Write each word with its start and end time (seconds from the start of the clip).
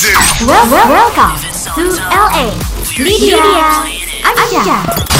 Listen. 0.00 0.46
Well, 0.46 0.70
well, 0.70 0.88
welcome 0.88 1.34
to 1.74 1.98
LA. 2.14 2.54
Lydia 3.02 3.42
Anja. 4.22 5.17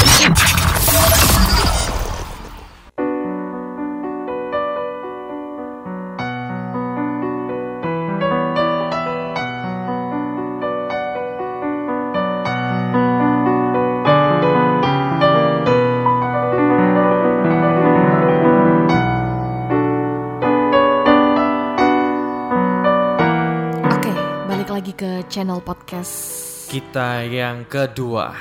Channel 25.38 25.62
podcast. 25.62 26.18
Kita 26.66 27.22
yang 27.22 27.62
kedua. 27.70 28.34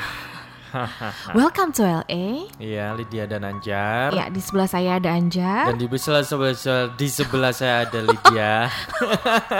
Welcome 1.38 1.70
to 1.78 1.86
LA. 1.86 2.50
Iya, 2.58 2.98
Lydia 2.98 3.30
dan 3.30 3.46
Anjar. 3.46 4.10
Ya, 4.18 4.34
di 4.34 4.42
sebelah 4.42 4.66
saya 4.66 4.98
ada 4.98 5.14
Anja. 5.14 5.70
Dan 5.70 5.78
di 5.78 5.86
sebelah, 5.94 6.26
sebelah, 6.26 6.58
di 6.98 7.06
sebelah 7.06 7.54
saya 7.54 7.86
ada 7.86 8.02
Lydia. 8.02 8.66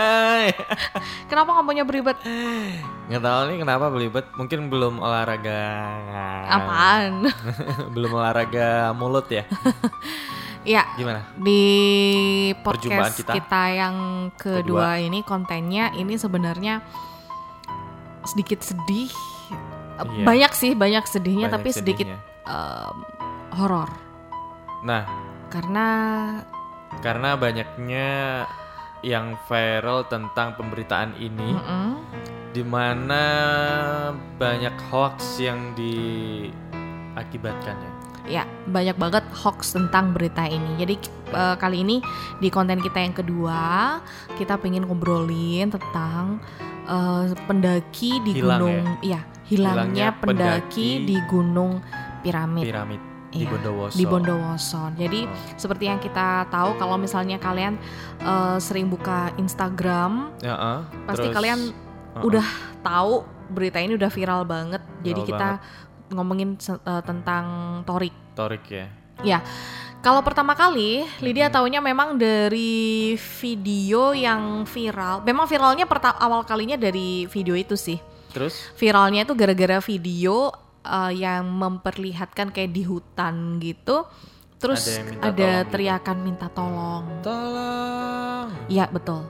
Kenapa 1.30 1.54
ngomongnya 1.54 1.86
beribet? 1.86 2.18
Nggak 3.06 3.22
tahu 3.22 3.40
nih 3.54 3.56
kenapa 3.62 3.86
belibet. 3.86 4.26
Mungkin 4.34 4.66
belum 4.66 4.98
olahraga. 4.98 5.62
Apaan? 6.50 7.30
belum 7.94 8.18
olahraga 8.18 8.90
mulut 8.98 9.30
ya. 9.30 9.46
ya, 10.66 10.82
Gimana? 10.98 11.22
di 11.38 11.62
Perjumpaan 12.66 13.14
podcast 13.14 13.22
kita. 13.22 13.32
kita. 13.38 13.62
yang 13.78 13.94
kedua, 14.34 14.98
ini 14.98 15.22
kontennya 15.22 15.94
ini 15.94 16.18
sebenarnya 16.18 16.82
sedikit 18.28 18.60
sedih. 18.60 19.08
Iya. 19.98 20.22
Banyak 20.22 20.54
sih, 20.54 20.78
banyak 20.78 21.10
sedihnya, 21.10 21.50
Banyak 21.50 21.58
tapi 21.58 21.74
sedikit 21.74 22.06
sedihnya. 22.06 22.22
em, 22.46 23.02
horor. 23.58 23.90
Nah, 24.84 25.08
Karena 25.48 25.88
karena 27.00 27.32
banyaknya 27.34 28.08
yang 29.00 29.40
viral 29.48 30.04
tentang 30.06 30.52
pemberitaan 30.54 31.16
ini, 31.16 31.56
mm-mm, 31.56 31.96
di 32.52 32.62
mana 32.62 33.24
banyak 34.36 34.76
hoax 34.90 35.40
yang 35.40 35.72
diakibatkannya. 35.74 37.97
Ya, 38.28 38.44
banyak 38.68 38.96
banget 39.00 39.24
hoax 39.32 39.72
tentang 39.72 40.12
berita 40.12 40.44
ini. 40.44 40.76
Jadi 40.76 40.94
eh, 41.32 41.56
kali 41.56 41.80
ini 41.80 41.96
di 42.38 42.48
konten 42.52 42.78
kita 42.78 43.00
yang 43.00 43.16
kedua, 43.16 43.98
kita 44.36 44.60
pengen 44.60 44.84
ngobrolin 44.84 45.72
tentang 45.72 46.38
eh, 46.84 47.32
pendaki 47.48 48.20
di 48.22 48.36
Hilang 48.36 48.60
gunung, 48.60 48.84
ya, 49.00 49.24
hilangnya, 49.48 49.48
Hilangnya 49.48 50.08
pendaki, 50.20 50.28
pendaki 50.28 50.88
di 51.08 51.16
gunung 51.26 51.80
piramid. 52.20 52.68
Piramid 52.68 53.00
di 53.28 53.44
Iya, 53.44 53.50
Bondowoso. 53.52 53.96
Di 53.96 54.04
Bondowoso. 54.08 54.82
Jadi 54.96 55.20
Oh. 55.28 55.32
seperti 55.60 55.84
yang 55.88 56.00
kita 56.00 56.48
tahu 56.48 56.80
kalau 56.80 56.96
misalnya 56.96 57.36
kalian 57.36 57.76
eh, 58.24 58.56
sering 58.58 58.88
buka 58.88 59.30
Instagram, 59.36 60.32
Ya, 60.40 60.56
ah. 60.56 60.80
pasti 61.04 61.28
Terus, 61.28 61.36
kalian 61.36 61.58
ah, 62.16 62.18
ah. 62.18 62.22
udah 62.24 62.46
tahu 62.80 63.12
berita 63.48 63.78
ini 63.80 63.96
udah 63.96 64.10
viral 64.12 64.42
banget. 64.44 64.82
Jadi 65.04 65.20
Viral 65.24 65.28
kita 65.28 65.50
ngomongin 66.12 66.56
eh, 66.58 67.02
tentang 67.04 67.44
Torik. 67.84 68.14
Torik 68.34 68.64
ya. 68.70 68.86
Ya, 69.26 69.42
kalau 69.98 70.22
pertama 70.22 70.54
kali 70.54 71.02
Lydia 71.18 71.50
taunya 71.50 71.82
memang 71.82 72.14
dari 72.14 73.18
video 73.18 74.14
yang 74.14 74.62
viral. 74.62 75.26
Memang 75.26 75.50
viralnya 75.50 75.90
perta- 75.90 76.14
awal 76.22 76.46
kalinya 76.46 76.78
dari 76.78 77.26
video 77.26 77.58
itu 77.58 77.74
sih. 77.74 77.98
Terus 78.30 78.54
Viralnya 78.78 79.26
itu 79.26 79.34
gara-gara 79.34 79.82
video 79.82 80.54
uh, 80.86 81.10
yang 81.10 81.50
memperlihatkan 81.50 82.54
kayak 82.54 82.70
di 82.70 82.86
hutan 82.86 83.58
gitu. 83.58 84.06
Terus 84.62 84.86
Ada 84.86 85.02
minta 85.02 85.26
ada, 85.30 85.50
gitu. 85.50 85.70
teriakan 85.74 86.16
minta 86.22 86.46
tolong. 86.46 87.04
tolong. 87.22 88.46
Iya 88.70 88.86
betul. 88.86 89.26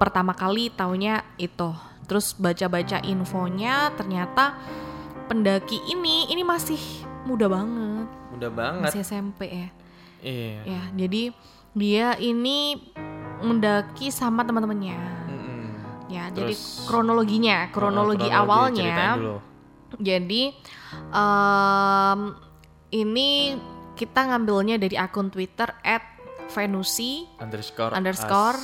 Pertama 0.00 0.32
kali 0.32 0.72
taunya 0.72 1.28
itu. 1.36 1.76
Terus 2.08 2.32
baca-baca 2.40 3.04
infonya 3.04 3.92
ternyata 3.92 4.56
pendaki 5.28 5.78
ini 5.86 6.26
ini 6.26 6.40
masih 6.40 6.80
muda 7.22 7.46
banget. 7.46 8.08
Mudah 8.32 8.50
banget. 8.50 8.82
Masih 8.88 9.00
SMP 9.02 9.40
ya. 9.46 9.68
Iya. 10.18 10.60
Ya, 10.64 10.82
jadi 10.96 11.22
dia 11.72 12.08
ini 12.18 12.74
mendaki 13.38 14.10
sama 14.10 14.42
teman-temannya. 14.42 14.98
Mm-mm. 15.28 15.62
Ya, 16.08 16.26
jadi 16.28 16.56
Terus- 16.56 16.82
kronologinya, 16.84 17.68
kronologi, 17.70 18.26
ceritain 18.26 18.40
awalnya. 18.40 18.96
dulu. 19.14 19.36
Jadi 19.98 20.42
em, 21.08 22.20
ini 22.90 23.28
kita 23.94 24.20
ngambilnya 24.26 24.76
dari 24.76 24.96
akun 24.96 25.28
Twitter 25.28 25.68
@venusi 26.48 27.28
Underscore. 27.38 27.92
Underscore 27.92 28.58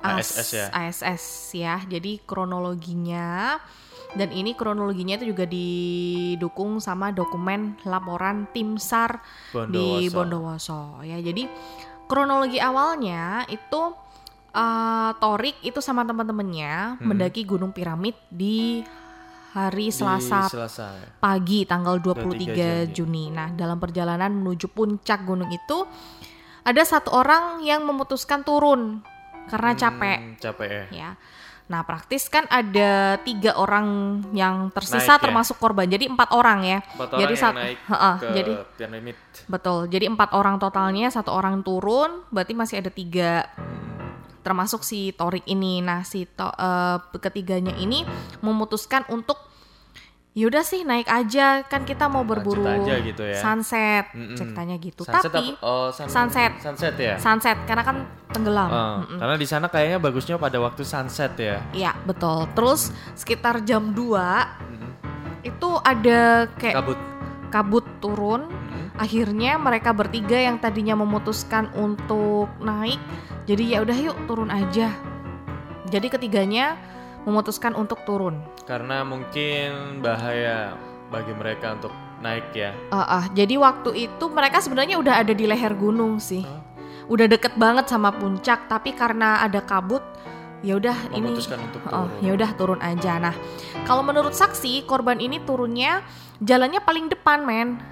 as- 0.00 0.32
ASS 0.32 0.48
ya. 0.50 0.66
ASS 0.70 1.24
ya. 1.52 1.74
Jadi 1.82 2.20
kronologinya 2.24 3.56
dan 4.14 4.28
ini 4.30 4.58
kronologinya 4.58 5.14
itu 5.16 5.30
juga 5.30 5.46
didukung 5.46 6.82
sama 6.82 7.10
dokumen 7.10 7.78
laporan 7.86 8.50
tim 8.50 8.74
SAR 8.74 9.22
di 9.70 10.10
Bondowoso 10.10 10.98
ya. 11.02 11.18
Jadi 11.18 11.46
kronologi 12.06 12.58
awalnya 12.58 13.46
itu 13.46 13.82
eh, 14.50 15.10
Torik 15.14 15.62
itu 15.62 15.78
sama 15.78 16.02
teman-temannya 16.02 16.98
Hmm. 16.98 17.06
mendaki 17.06 17.46
Gunung 17.46 17.70
Piramid 17.70 18.18
di 18.26 18.82
hari 19.50 19.90
Di 19.90 19.94
Selasa 19.94 20.46
Selasa 20.46 20.94
ya. 20.94 21.08
pagi 21.18 21.66
tanggal 21.66 21.98
23 21.98 22.86
23 22.86 22.94
Juni. 22.94 23.30
Nah, 23.30 23.50
dalam 23.54 23.78
perjalanan 23.78 24.30
menuju 24.30 24.70
puncak 24.70 25.26
gunung 25.26 25.50
itu 25.50 25.86
ada 26.62 26.82
satu 26.82 27.10
orang 27.14 27.62
yang 27.62 27.82
memutuskan 27.82 28.42
turun 28.42 29.02
karena 29.50 29.74
capek 29.74 30.18
Hmm, 30.18 30.34
capek 30.38 30.68
ya. 30.70 30.84
ya. 30.90 31.10
Nah, 31.70 31.86
praktis 31.86 32.26
kan 32.26 32.50
ada 32.50 33.14
tiga 33.22 33.54
orang 33.54 34.18
yang 34.34 34.74
tersisa 34.74 35.06
Naik 35.06 35.22
ya? 35.22 35.22
termasuk 35.22 35.56
korban. 35.62 35.86
Jadi 35.86 36.10
empat 36.10 36.34
orang 36.34 36.66
ya. 36.66 36.78
Empat 36.82 37.08
jadi 37.14 37.34
orang 37.38 37.38
yang 37.38 37.54
naik 37.54 37.78
ke 37.86 37.96
jadi 38.34 38.52
piramid. 38.74 39.16
betul. 39.46 39.78
Jadi 39.86 40.04
empat 40.10 40.34
orang 40.34 40.58
totalnya, 40.58 41.06
satu 41.14 41.30
orang 41.30 41.62
turun, 41.62 42.26
berarti 42.34 42.58
masih 42.58 42.82
ada 42.82 42.90
tiga 42.90 43.46
termasuk 44.42 44.82
si 44.82 45.14
Torik 45.14 45.46
ini. 45.46 45.78
Nah, 45.78 46.02
si 46.02 46.26
to- 46.26 46.50
eh, 46.58 46.98
ketiganya 47.22 47.76
ini 47.78 48.02
memutuskan 48.42 49.06
untuk 49.12 49.49
yaudah 50.30 50.62
sih 50.62 50.86
naik 50.86 51.04
aja 51.04 51.66
kan 51.66 51.82
kita 51.82 52.06
mau 52.06 52.22
berburu 52.22 52.62
aja 52.62 53.02
gitu 53.02 53.18
ya. 53.20 53.34
sunset 53.36 54.14
Mm-mm. 54.14 54.38
ceritanya 54.38 54.78
gitu. 54.78 55.02
Sunset 55.02 55.26
Tapi 55.26 55.46
apa? 55.52 55.66
Oh, 55.66 55.88
sun- 55.90 56.06
sunset. 56.06 56.52
Sunset 56.56 56.94
ya. 56.94 57.14
sunset 57.18 57.58
karena 57.64 57.82
kan 57.82 57.96
tenggelam. 58.30 58.70
Oh, 58.70 58.78
Mm-mm. 59.02 59.18
karena 59.18 59.34
di 59.34 59.44
sana 59.44 59.66
kayaknya 59.66 59.98
bagusnya 59.98 60.36
pada 60.36 60.56
waktu 60.56 60.82
sunset 60.82 61.34
ya. 61.34 61.58
Iya, 61.72 61.98
betul. 62.00 62.46
Terus 62.54 62.88
sekitar 63.12 63.58
jam 63.60 63.90
2 63.90 63.98
Mm-mm. 63.98 64.90
itu 65.42 65.68
ada 65.82 66.46
kayak 66.54 66.78
Kabut. 66.78 66.98
kabut 67.50 67.86
turun. 67.98 68.46
Mm-mm. 68.46 68.94
Akhirnya 68.96 69.58
mereka 69.58 69.90
bertiga 69.90 70.38
yang 70.38 70.56
tadinya 70.56 70.94
memutuskan 70.94 71.74
untuk 71.74 72.46
naik, 72.60 73.02
jadi 73.44 73.64
ya 73.66 73.78
udah 73.82 73.96
yuk 73.98 74.16
turun 74.24 74.46
aja. 74.46 74.94
Jadi 75.90 76.06
ketiganya 76.06 76.78
memutuskan 77.24 77.76
untuk 77.76 78.00
turun. 78.08 78.40
Karena 78.64 79.04
mungkin 79.04 80.00
bahaya 80.00 80.76
bagi 81.10 81.34
mereka 81.34 81.74
untuk 81.76 81.92
naik 82.20 82.52
ya. 82.52 82.72
Ah, 82.92 83.20
ah, 83.20 83.24
jadi 83.32 83.56
waktu 83.56 84.08
itu 84.08 84.24
mereka 84.30 84.60
sebenarnya 84.60 85.00
udah 85.00 85.24
ada 85.24 85.32
di 85.34 85.44
leher 85.48 85.74
gunung 85.74 86.20
sih. 86.20 86.44
Oh. 86.44 86.62
Udah 87.16 87.26
deket 87.26 87.58
banget 87.58 87.90
sama 87.90 88.14
puncak, 88.14 88.70
tapi 88.70 88.94
karena 88.94 89.42
ada 89.42 89.58
kabut, 89.58 90.04
ya 90.62 90.78
udah 90.78 90.94
ini 91.10 91.34
untuk 91.34 91.82
Oh, 91.90 92.06
turun. 92.06 92.22
ya 92.22 92.30
udah 92.38 92.50
turun 92.54 92.80
aja. 92.84 93.18
Nah, 93.18 93.34
kalau 93.82 94.06
menurut 94.06 94.30
saksi, 94.30 94.86
korban 94.86 95.18
ini 95.18 95.42
turunnya 95.42 96.06
jalannya 96.38 96.78
paling 96.78 97.10
depan, 97.10 97.42
men. 97.42 97.82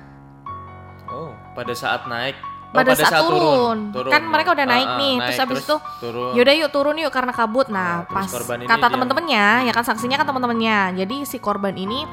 Oh, 1.10 1.34
pada 1.58 1.74
saat 1.74 2.06
naik. 2.06 2.38
Oh, 2.68 2.76
Pada 2.76 2.92
saat 2.92 3.24
turun. 3.24 3.78
Kan 4.12 4.28
mereka 4.28 4.52
udah 4.52 4.66
Ah, 4.68 4.72
naik 4.76 4.88
ah, 4.92 4.96
nih, 5.00 5.14
terus 5.24 5.40
habis 5.40 5.64
itu, 5.64 5.76
turun. 6.04 6.36
Yaudah 6.36 6.54
yuk 6.54 6.68
turun 6.68 7.00
yuk 7.00 7.08
karena 7.08 7.32
kabut. 7.32 7.72
Nah, 7.72 8.04
Nah, 8.04 8.12
pas 8.12 8.28
kata 8.44 8.86
teman-temannya, 8.92 9.64
ya 9.64 9.72
kan 9.72 9.88
saksinya 9.88 10.20
kan 10.20 10.28
teman-temannya. 10.28 11.00
Jadi 11.00 11.24
si 11.24 11.40
korban 11.40 11.72
ini 11.72 12.04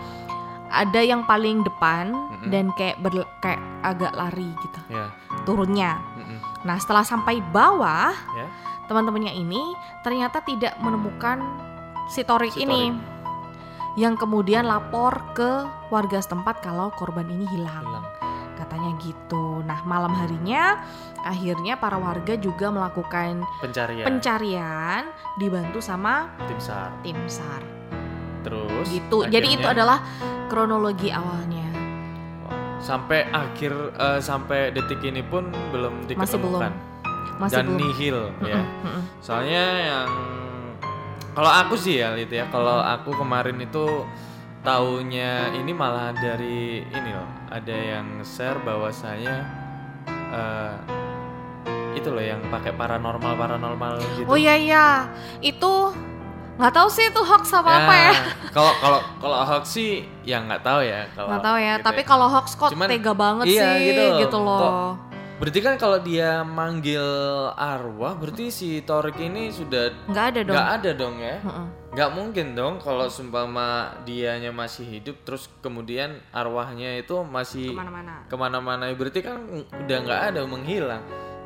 ada 0.72 1.04
yang 1.04 1.28
paling 1.28 1.60
depan 1.60 2.16
Mm-mm. 2.16 2.50
dan 2.50 2.72
kayak 2.72 2.96
ber- 3.00 3.28
kayak 3.38 3.60
agak 3.80 4.16
lari 4.16 4.48
gitu 4.58 4.80
Ya. 4.90 5.12
turunnya. 5.44 6.00
mm-mm. 6.16 6.40
Nah, 6.64 6.80
setelah 6.80 7.04
sampai 7.04 7.44
bawah, 7.52 8.16
Ya. 8.34 8.48
teman-temannya 8.88 9.36
ini 9.36 9.60
ternyata 10.02 10.40
tidak 10.40 10.80
menemukan 10.80 11.44
si 12.08 12.24
Torik 12.24 12.56
Si 12.56 12.64
ini. 12.64 12.96
Yang 13.96 14.24
kemudian 14.24 14.68
lapor 14.68 15.20
ke 15.32 15.52
warga 15.88 16.20
setempat 16.20 16.60
kalau 16.60 16.92
korban 16.92 17.28
ini 17.28 17.44
hilang. 17.50 17.80
Hilang. 17.82 18.06
Kata 18.76 18.84
katanya 18.84 18.92
gitu. 19.02 19.46
Nah 19.64 19.80
malam 19.84 20.12
harinya 20.14 20.84
akhirnya 21.24 21.80
para 21.80 21.96
warga 21.96 22.36
juga 22.36 22.68
melakukan 22.70 23.42
Pencarian. 23.58 24.04
pencarian 24.06 25.04
dibantu 25.36 25.80
sama 25.80 26.28
Tim 26.46 26.60
SAR. 26.60 26.92
tim 27.02 27.18
SAR. 27.26 27.64
Terus. 28.44 28.88
Gitu. 28.92 29.18
Jadi 29.26 29.48
itu 29.50 29.64
akhirnya- 29.64 29.72
adalah 29.72 30.00
kronologi 30.48 31.10
awalnya. 31.10 31.64
sampai 32.78 33.26
akhir 33.34 33.74
eh, 33.98 34.22
sampai 34.22 34.70
detik 34.70 35.02
ini 35.02 35.26
pun 35.26 35.50
belum 35.74 36.06
Masih 36.06 36.38
belum. 36.38 36.62
diketemukan 36.62 36.74
Masih 37.42 37.56
dan 37.58 37.66
belum. 37.66 37.80
nihil 37.82 38.18
ya. 38.46 38.62
Mm-mm, 38.62 38.86
mm-mm. 38.86 39.02
Soalnya 39.18 39.64
yang 39.82 40.10
kalau 41.34 41.50
aku 41.50 41.74
sih 41.74 41.98
ya 41.98 42.14
gitu 42.14 42.38
ya, 42.38 42.46
kalau 42.48 42.78
aku 42.78 43.10
kemarin 43.18 43.58
itu 43.58 44.06
taunya 44.62 45.50
ini 45.52 45.74
malah 45.74 46.14
dari 46.14 46.86
ini 46.86 47.10
loh, 47.10 47.26
ada 47.50 47.76
yang 47.76 48.08
share 48.22 48.58
bahwasanya 48.62 49.36
eh 50.34 50.74
itu 51.96 52.12
loh 52.12 52.20
yang 52.20 52.44
pakai 52.52 52.76
paranormal 52.76 53.34
paranormal 53.36 53.94
gitu. 54.20 54.28
Oh 54.28 54.36
iya 54.36 54.60
iya, 54.60 54.86
itu 55.40 55.96
nggak 56.56 56.72
tahu 56.72 56.88
sih 56.88 57.08
itu 57.08 57.20
hoax 57.20 57.52
apa 57.56 57.72
apa 57.84 57.94
ya. 57.96 58.12
Kalau 58.52 58.72
kalau 58.80 59.00
kalau 59.20 59.38
hoax 59.44 59.76
sih 59.76 60.04
ya 60.24 60.44
nggak 60.44 60.60
tahu 60.60 60.84
ya. 60.84 61.08
Kalau 61.16 61.28
Nggak 61.32 61.44
tahu 61.44 61.58
ya. 61.60 61.74
gitu 61.76 61.86
Tapi 61.88 62.02
kalau 62.04 62.28
hoax 62.28 62.48
kok 62.56 62.70
Cuman, 62.72 62.88
tega 62.92 63.14
banget 63.16 63.46
iya, 63.48 63.76
sih 63.76 63.80
gitu 63.92 64.02
loh. 64.04 64.20
gitu 64.20 64.38
loh. 64.40 64.60
Kok 64.60 64.94
Berarti 65.36 65.60
kan 65.60 65.76
kalau 65.76 66.00
dia 66.00 66.48
manggil 66.48 67.04
arwah, 67.60 68.16
berarti 68.16 68.48
si 68.48 68.80
Torik 68.88 69.20
ini 69.20 69.52
sudah 69.52 69.92
Nggak 70.08 70.26
ada 70.32 70.40
dong. 70.48 70.56
nggak 70.56 70.70
ada 70.80 70.92
dong 70.96 71.16
ya? 71.20 71.36
Heeh. 71.44 71.68
Nggak 71.96 72.12
mungkin 72.12 72.48
dong 72.60 72.76
kalau 72.84 73.08
sumpama 73.08 73.96
dianya 74.04 74.52
masih 74.52 74.84
hidup 74.84 75.16
terus 75.24 75.48
kemudian 75.64 76.20
arwahnya 76.36 77.00
itu 77.00 77.24
masih 77.24 77.72
Ke 77.72 77.80
mana-mana. 77.80 78.14
ke 78.28 78.36
mana-mana 78.36 78.84
berarti 78.92 79.24
kan 79.24 79.40
udah 79.72 79.98
nggak 80.04 80.22
ada 80.36 80.42
menghilang, 80.44 81.04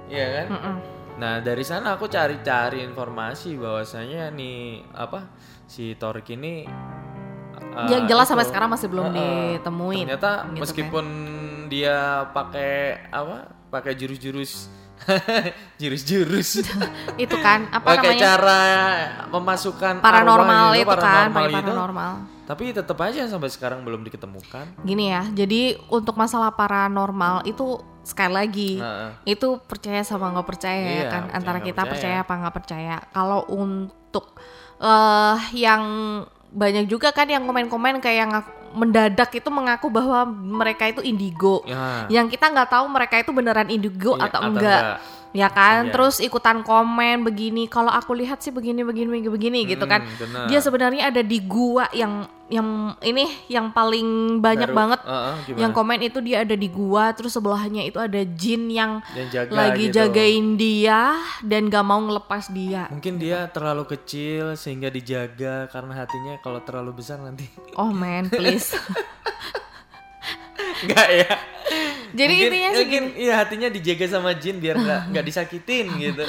Iya 0.10 0.26
kan? 0.42 0.48
Mm-mm. 0.58 0.76
Nah 1.22 1.38
dari 1.46 1.62
sana 1.62 1.94
aku 1.94 2.10
cari-cari 2.10 2.82
informasi 2.82 3.62
bahwasanya 3.62 4.34
nih 4.34 4.82
apa 4.98 5.30
si 5.70 5.94
Torik 5.94 6.34
ini 6.34 6.66
uh, 7.76 7.86
Yang 7.86 8.10
jelas 8.10 8.26
sampai 8.26 8.48
itu, 8.48 8.50
sekarang 8.50 8.70
masih 8.74 8.88
belum 8.90 9.06
uh, 9.06 9.14
ditemuin. 9.14 10.06
Ternyata 10.10 10.32
gitu 10.50 10.62
meskipun 10.66 11.06
dia 11.70 12.26
pakai 12.34 13.06
apa? 13.14 13.54
Pakai 13.70 13.94
jurus-jurus 13.94 14.66
jurus-jurus 15.82 16.66
itu 17.24 17.36
kan 17.40 17.72
apa 17.72 18.00
namanya 18.00 18.20
cara 18.20 18.62
memasukkan 19.32 20.04
paranormal 20.04 20.76
gitu, 20.76 20.84
itu 20.86 20.98
kan 21.00 21.28
pakai 21.32 21.50
gitu. 21.50 21.56
paranormal. 21.62 22.12
Tapi 22.50 22.74
tetap 22.74 22.98
aja 23.06 23.30
sampai 23.30 23.50
sekarang 23.54 23.86
belum 23.86 24.02
diketemukan. 24.10 24.82
Gini 24.82 25.14
ya, 25.14 25.22
jadi 25.30 25.78
untuk 25.86 26.18
masalah 26.18 26.50
paranormal 26.58 27.46
itu 27.46 27.78
sekali 28.02 28.34
lagi 28.34 28.72
Heeh. 28.82 29.38
itu 29.38 29.62
percaya 29.70 30.02
sama 30.02 30.34
nggak 30.34 30.48
percaya 30.50 30.82
ya 30.82 30.90
Iya, 30.90 31.04
kan 31.14 31.22
percaya 31.30 31.38
antara 31.38 31.60
kita 31.62 31.82
percaya. 31.86 31.94
percaya 31.94 32.18
apa 32.26 32.34
nggak 32.42 32.56
percaya. 32.58 32.96
Kalau 33.14 33.46
untuk 33.54 34.26
eh 34.82 35.38
yang 35.54 35.84
banyak 36.50 36.90
juga 36.90 37.14
kan 37.14 37.30
yang 37.30 37.46
komen-komen 37.46 38.02
kayak 38.02 38.18
yang 38.26 38.32
mendadak 38.74 39.30
itu 39.34 39.50
mengaku 39.50 39.88
bahwa 39.90 40.26
mereka 40.30 40.90
itu 40.90 41.02
indigo. 41.02 41.62
Ya. 41.66 42.06
Yang 42.08 42.38
kita 42.38 42.46
nggak 42.52 42.70
tahu 42.70 42.86
mereka 42.90 43.16
itu 43.22 43.32
beneran 43.34 43.70
indigo 43.70 44.16
Iya, 44.18 44.30
atau 44.30 44.40
enggak. 44.50 44.84
Ya 45.32 45.46
kan 45.48 45.86
Iya. 45.86 45.94
terus 45.94 46.18
ikutan 46.18 46.62
komen 46.62 47.22
begini 47.22 47.66
kalau 47.66 47.90
aku 47.90 48.14
lihat 48.14 48.40
sih 48.40 48.50
begini 48.50 48.82
begini 48.82 49.06
begini, 49.12 49.30
begini 49.30 49.60
gitu 49.68 49.86
kan 49.86 50.02
Hmm, 50.02 50.18
benar. 50.20 50.46
dia 50.46 50.58
sebenarnya 50.60 51.04
ada 51.06 51.22
di 51.22 51.38
gua 51.40 51.86
yang 51.92 52.26
yang 52.48 52.66
ini 53.00 53.30
yang 53.46 53.70
paling 53.70 54.08
banyak 54.40 54.66
Baru- 54.66 54.80
banget 54.80 55.00
Heeh, 55.04 55.36
gimana? 55.46 55.60
yang 55.60 55.72
komen 55.72 56.00
itu 56.02 56.18
dia 56.20 56.42
ada 56.42 56.56
di 56.56 56.66
gua 56.68 57.14
terus 57.14 57.30
sebelahnya 57.32 57.84
itu 57.84 57.98
ada 57.98 58.18
jin 58.26 58.68
yang 58.68 59.06
Yang 59.14 59.28
jaga 59.32 59.52
lagi 59.54 59.86
gitu. 59.86 59.96
jagain 60.02 60.48
dia 60.56 61.14
dan 61.42 61.62
gak 61.68 61.84
mau 61.84 62.02
ngelepas 62.02 62.50
dia 62.50 62.90
Mungkin 62.90 63.18
dia 63.18 63.46
terlalu 63.48 63.86
kecil 63.88 64.54
sehingga 64.56 64.90
dijaga 64.90 65.66
karena 65.68 65.94
hatinya 65.96 66.42
kalau 66.42 66.58
terlalu 66.60 66.98
besar 66.98 67.18
nanti. 67.20 67.46
oh 67.76 67.88
man 67.88 68.26
please 68.28 68.74
Enggak 70.80 71.10
ya. 71.12 71.34
jadi 72.12 72.32
mungkin, 72.32 72.48
intinya 72.48 72.70
sih 72.70 72.80
mungkin 72.80 73.04
iya 73.16 73.34
hatinya 73.38 73.68
dijaga 73.68 74.06
sama 74.08 74.32
jin 74.34 74.58
biar 74.58 74.76
nggak 74.76 75.02
nggak 75.10 75.26
disakitin 75.26 75.86
gitu. 76.04 76.24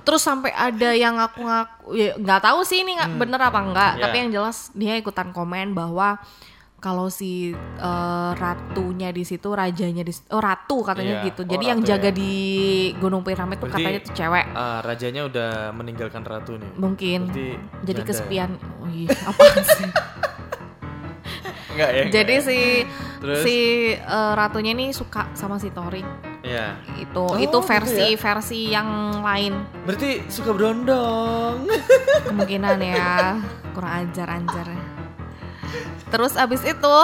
terus 0.00 0.20
sampai 0.20 0.50
ada 0.50 0.92
yang 0.92 1.16
ngaku 1.16 1.40
ngaku 1.40 1.84
ya 1.92 2.10
nggak 2.14 2.40
tahu 2.42 2.60
sih 2.62 2.78
ini 2.78 2.94
nggak 2.94 3.10
bener 3.16 3.40
apa 3.40 3.58
enggak 3.58 3.92
Ya. 3.94 4.02
tapi 4.02 4.16
yang 4.18 4.30
jelas 4.30 4.56
dia 4.70 4.94
ikutan 4.94 5.30
komen 5.30 5.72
bahwa 5.72 6.20
kalau 6.76 7.08
si 7.08 7.56
eh, 7.56 8.30
ratunya 8.34 9.08
di 9.08 9.22
situ 9.22 9.48
rajanya 9.48 10.00
di 10.00 10.12
oh 10.28 10.36
ratu 10.38 10.84
katanya 10.84 11.18
Iya. 11.18 11.26
gitu 11.26 11.40
Oh, 11.40 11.48
jadi 11.48 11.64
yang 11.66 11.80
jaga 11.80 12.12
ya. 12.12 12.12
di 12.12 12.32
gunung 12.94 13.24
piramid 13.24 13.56
tuh 13.56 13.66
katanya 13.66 14.00
tuh 14.00 14.12
cewek 14.12 14.44
Ah, 14.52 14.78
rajanya 14.80 15.24
udah 15.24 15.50
meninggalkan 15.72 16.20
ratu 16.22 16.54
nih. 16.54 16.68
mungkin 16.76 17.20
Berarti 17.26 17.48
jadi 17.82 17.98
ya? 17.98 18.04
kesepian 18.04 18.50
Wih, 18.80 19.08
apaan 19.08 19.64
sih 19.64 19.88
Enggak 21.72 21.90
ya. 21.90 22.04
jadi 22.12 22.34
si 22.38 22.58
Terus? 23.24 23.40
si 23.40 23.56
eh, 23.96 24.32
ratunya 24.36 24.76
ini 24.76 24.92
suka 24.92 25.32
sama 25.32 25.56
si 25.56 25.72
Tori 25.72 26.04
ya. 26.44 26.76
itu 27.00 27.24
Oh, 27.24 27.40
itu 27.40 27.48
gitu 27.48 27.58
versi 27.64 28.12
ya? 28.12 28.20
versi 28.20 28.60
yang 28.68 28.88
lain 29.18 29.64
Berarti 29.88 30.28
suka 30.28 30.52
berondong. 30.52 31.64
kemungkinan 32.28 32.76
ya 32.78 33.40
kurang 33.72 34.04
ajar 34.04 34.28
anjar 34.28 34.68
terus 36.06 36.36
abis 36.36 36.62
itu 36.62 36.96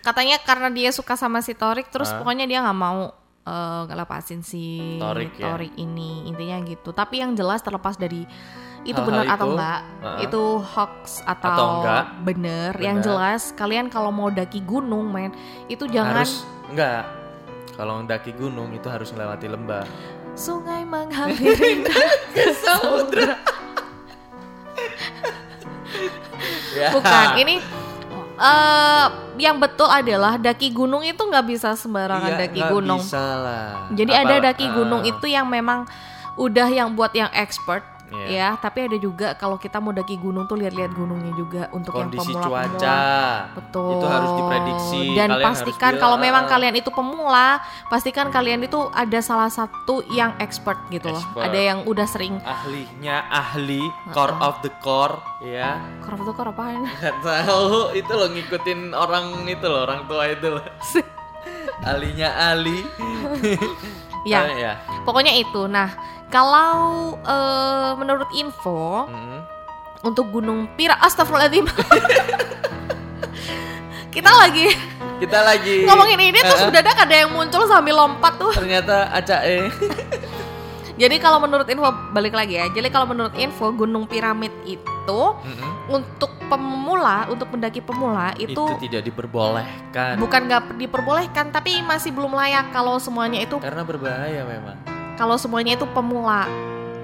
katanya 0.00 0.38
karena 0.40 0.70
dia 0.70 0.88
suka 0.88 1.18
sama 1.18 1.42
si 1.42 1.52
Torik 1.52 1.90
terus 1.90 2.08
Hah? 2.08 2.22
pokoknya 2.22 2.46
dia 2.46 2.62
nggak 2.62 2.78
mau 2.78 3.12
eh, 3.48 3.82
ngelepasin 3.88 4.40
si 4.44 4.96
Torik 5.00 5.40
ya? 5.40 5.56
ini 5.80 6.28
intinya 6.28 6.60
gitu 6.62 6.92
tapi 6.92 7.24
yang 7.24 7.32
jelas 7.32 7.64
terlepas 7.64 7.96
dari 7.96 8.28
itu 8.84 8.94
Hal-hal 8.94 9.08
benar 9.10 9.26
atau 9.34 9.46
enggak 9.52 9.80
uh-uh. 10.00 10.18
itu 10.22 10.42
hoax 10.62 11.02
atau, 11.26 11.50
Atau 11.50 11.66
enggak. 11.82 12.04
bener 12.22 12.72
yang 12.78 12.96
Bener. 13.00 13.06
jelas 13.10 13.42
kalian 13.52 13.86
kalau 13.88 14.08
mau 14.08 14.30
daki 14.30 14.60
gunung 14.62 15.10
men 15.10 15.32
itu 15.66 15.88
jangan 15.88 16.22
Harus 16.22 16.44
enggak. 16.68 17.04
Kalau 17.74 18.02
mendaki 18.02 18.34
gunung 18.34 18.74
itu 18.74 18.90
harus 18.90 19.14
melewati 19.14 19.46
lembah. 19.46 19.86
sungai 20.34 20.82
menghampiri 20.82 21.86
ke 22.34 22.50
samudra 22.58 23.38
Ya. 26.76 26.94
Bukan, 26.94 27.26
ini 27.40 27.58
eh 28.38 29.06
yang 29.36 29.58
betul 29.58 29.86
adalah 29.86 30.38
daki 30.38 30.70
gunung 30.70 31.02
itu 31.02 31.18
nggak 31.18 31.46
bisa 31.46 31.74
sembarangan 31.74 32.30
Iya, 32.32 32.40
daki 32.46 32.60
gunung. 32.70 33.02
Bisa 33.02 33.18
lah. 33.18 33.66
Jadi 33.90 34.12
ada 34.12 34.34
Apal- 34.34 34.44
daki 34.46 34.66
gunung 34.70 35.02
ah, 35.02 35.10
itu 35.10 35.26
yang 35.26 35.46
memang 35.46 35.86
udah 36.38 36.68
yang 36.70 36.94
buat 36.94 37.10
yang 37.12 37.30
expert 37.34 37.82
Iya. 38.08 38.26
ya, 38.28 38.48
tapi 38.56 38.88
ada 38.88 38.96
juga 38.96 39.36
kalau 39.36 39.60
kita 39.60 39.78
mau 39.78 39.92
daki 39.92 40.16
gunung 40.16 40.48
tuh 40.48 40.56
lihat-lihat 40.56 40.96
gunungnya 40.96 41.32
juga 41.36 41.68
untuk 41.70 41.92
kondisi 41.92 42.32
yang 42.32 42.40
pemula-pemula. 42.40 42.80
cuaca. 42.80 43.00
Betul. 43.52 43.90
Itu 43.92 44.06
harus 44.08 44.30
diprediksi. 44.32 45.02
Dan 45.12 45.28
Kalian 45.28 45.44
pastikan 45.44 45.92
kalau 46.00 46.16
memang 46.16 46.44
kalian 46.48 46.74
itu 46.76 46.88
pemula, 46.88 47.60
pastikan 47.92 48.32
kalian 48.32 48.64
itu 48.64 48.80
ada 48.96 49.20
salah 49.20 49.52
satu 49.52 50.00
yang 50.08 50.32
expert 50.40 50.80
gitu 50.88 51.12
loh. 51.12 51.20
Expert. 51.20 51.44
Ada 51.52 51.60
yang 51.60 51.78
udah 51.84 52.06
sering 52.08 52.40
ahlinya 52.40 53.28
ahli 53.28 53.84
core 54.10 54.36
of 54.40 54.56
the 54.64 54.72
core 54.80 55.20
ya 55.38 55.78
Korp 56.02 56.24
tuh 56.26 56.34
korp 56.34 56.56
apaan? 56.56 56.82
nggak 56.98 57.14
tahu 57.22 57.94
itu 57.94 58.10
loh 58.10 58.28
ngikutin 58.32 58.90
orang 58.90 59.46
itu 59.46 59.66
loh 59.70 59.86
orang 59.86 60.08
tua 60.10 60.26
itu 60.26 60.48
loh 60.50 60.64
ahlinya 61.88 62.28
ahli 62.52 62.82
Ya. 64.26 64.44
Ah, 64.44 64.50
ya 64.52 64.72
Pokoknya 65.06 65.32
itu. 65.32 65.64
Nah, 65.70 65.88
kalau 66.28 66.78
eh, 67.18 67.90
menurut 67.94 68.28
info 68.32 69.06
Mm. 69.06 69.40
untuk 70.04 70.30
Gunung 70.30 70.68
Pira, 70.72 70.94
astagfirullahaladzim. 70.98 71.66
Kita 74.08 74.30
lagi 74.34 74.66
kita 75.18 75.42
lagi 75.42 75.82
ngomongin 75.82 76.18
ini 76.20 76.38
terus 76.38 76.58
Eh, 76.58 76.62
eh, 76.62 76.68
mendadak 76.70 76.94
ada 76.96 77.14
yang 77.16 77.30
muncul 77.30 77.66
sambil 77.66 77.94
lompat 77.96 78.34
tuh. 78.34 78.54
ternyata 78.54 79.10
acae 79.10 79.66
Jadi 80.98 81.16
kalau 81.18 81.38
menurut 81.38 81.62
info 81.64 81.86
balik 82.10 82.34
lagi 82.34 82.54
ya. 82.54 82.66
Jadi 82.68 82.86
kalau 82.88 83.06
menurut 83.06 83.30
info 83.34 83.70
Gunung 83.70 84.06
Piramid 84.06 84.50
itu 84.64 85.20
Mm-mm. 85.38 85.70
untuk 85.88 86.34
pemula, 86.46 87.26
untuk 87.28 87.46
pendaki 87.48 87.78
pemula 87.78 88.34
itu, 88.36 88.54
itu, 88.54 88.64
tidak 88.80 89.06
diperbolehkan 89.06 90.16
bukan 90.16 90.40
nggak 90.44 90.62
diperbolehkan 90.76 91.52
tapi 91.52 91.78
masih 91.80 92.10
belum 92.10 92.32
layak 92.32 92.72
kalau 92.72 92.96
semuanya 92.96 93.38
itu 93.38 93.58
karena 93.58 93.84
berbahaya 93.84 94.42
memang 94.42 94.74
kalau 95.18 95.34
semuanya 95.34 95.74
itu 95.74 95.84
pemula 95.90 96.46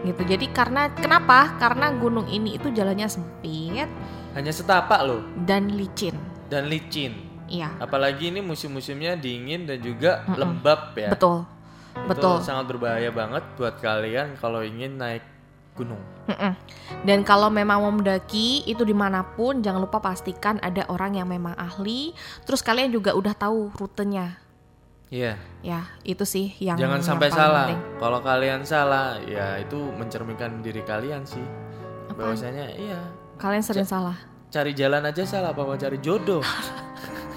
gitu. 0.06 0.22
Jadi 0.22 0.46
karena 0.54 0.86
kenapa? 0.94 1.58
Karena 1.58 1.90
gunung 1.90 2.30
ini 2.30 2.54
itu 2.54 2.70
jalannya 2.70 3.10
sempit 3.10 3.90
hanya 4.34 4.50
setapak 4.50 5.00
loh 5.02 5.22
dan 5.44 5.74
licin. 5.74 6.14
dan 6.46 6.70
licin 6.70 7.14
Iya, 7.44 7.76
apalagi 7.76 8.32
ini 8.32 8.40
musim-musimnya 8.40 9.20
dingin 9.20 9.68
dan 9.68 9.76
juga 9.78 10.24
Mm-mm. 10.24 10.38
lembab 10.40 10.96
ya 10.96 11.12
betul. 11.12 11.44
Itu 11.94 12.08
Betul. 12.10 12.36
sangat 12.42 12.64
berbahaya 12.72 13.12
banget 13.14 13.44
buat 13.54 13.78
kalian 13.78 14.34
kalau 14.40 14.64
ingin 14.64 14.98
naik 14.98 15.22
gunung 15.76 16.00
Mm-mm. 16.26 16.56
Dan 17.04 17.20
kalau 17.22 17.52
memang 17.52 17.84
mau 17.84 17.92
mendaki 17.92 18.64
itu 18.64 18.82
di 18.82 18.96
mana 18.96 19.22
pun 19.22 19.60
jangan 19.60 19.84
lupa 19.84 20.00
pastikan 20.00 20.56
ada 20.64 20.88
orang 20.88 21.20
yang 21.20 21.28
memang 21.28 21.52
ahli. 21.54 22.16
Terus 22.48 22.64
kalian 22.64 22.90
juga 22.90 23.12
udah 23.12 23.36
tahu 23.36 23.70
rutenya. 23.76 24.40
Iya. 25.12 25.36
Ya, 25.60 25.80
itu 26.04 26.24
sih 26.24 26.52
yang 26.60 26.76
Jangan 26.76 27.00
yang 27.00 27.06
sampai 27.06 27.28
salah. 27.32 27.66
Kalau 28.00 28.20
kalian 28.24 28.64
salah, 28.64 29.20
ya 29.24 29.60
itu 29.60 29.76
mencerminkan 29.94 30.64
diri 30.64 30.80
kalian 30.84 31.24
sih. 31.24 31.44
Bahwasanya 32.14 32.76
iya, 32.78 33.00
Kalian 33.40 33.64
sering 33.64 33.88
salah. 33.88 34.14
cari 34.54 34.70
jalan 34.70 35.02
aja 35.02 35.26
salah 35.26 35.50
apa 35.50 35.66
mau 35.66 35.74
cari 35.74 35.98
jodoh. 35.98 36.38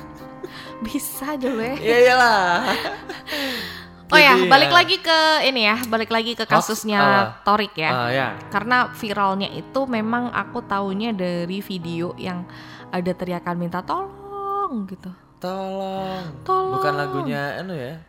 Bisa 0.86 1.34
aja 1.34 1.50
loh 1.50 1.66
ya. 1.66 1.76
Iya 1.82 1.98
iyalah. 2.06 2.62
Oh 4.08 4.16
ya, 4.16 4.40
balik 4.48 4.72
ya. 4.72 4.76
lagi 4.80 4.98
ke 5.04 5.20
ini 5.52 5.68
ya, 5.68 5.76
balik 5.92 6.08
lagi 6.08 6.32
ke 6.32 6.48
Hoax 6.48 6.72
kasusnya? 6.72 7.36
Torik 7.44 7.76
ya. 7.76 7.92
Ah, 7.92 8.08
ya. 8.08 8.28
Karena 8.48 8.88
viralnya 8.96 9.52
itu 9.52 9.84
memang 9.84 10.32
aku 10.32 10.64
taunya 10.64 11.12
dari 11.12 11.60
video 11.60 12.16
yang 12.16 12.48
ada 12.88 13.12
teriakan 13.12 13.60
minta 13.60 13.84
tolong 13.84 14.88
gitu. 14.88 15.12
Tolong. 15.38 16.42
Tolong. 16.42 16.74
Bukan 16.78 16.94
lagunya 16.98 17.62
anu 17.62 17.74
ya. 17.78 18.02